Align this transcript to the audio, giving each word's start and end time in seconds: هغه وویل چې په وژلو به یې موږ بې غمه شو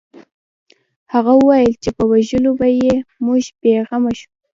هغه 1.13 1.33
وویل 1.37 1.73
چې 1.83 1.89
په 1.97 2.03
وژلو 2.11 2.51
به 2.59 2.67
یې 2.81 2.93
موږ 3.25 3.41
بې 3.61 3.73
غمه 3.87 4.11
شو 4.19 4.27